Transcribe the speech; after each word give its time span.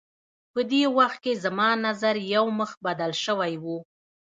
په 0.53 0.59
دې 0.71 0.83
وخت 0.97 1.19
کې 1.23 1.33
زما 1.43 1.69
نظر 1.85 2.15
یو 2.35 2.45
مخ 2.59 2.71
بدل 2.85 3.11
شوی 3.25 3.53
و. 3.63 3.65